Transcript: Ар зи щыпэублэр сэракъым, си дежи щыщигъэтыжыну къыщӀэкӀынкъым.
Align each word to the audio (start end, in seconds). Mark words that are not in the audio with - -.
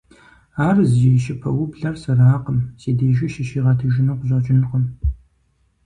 Ар 0.67 0.77
зи 0.91 1.09
щыпэублэр 1.23 1.95
сэракъым, 2.01 2.59
си 2.79 2.91
дежи 2.97 3.27
щыщигъэтыжыну 3.33 4.17
къыщӀэкӀынкъым. 4.19 4.83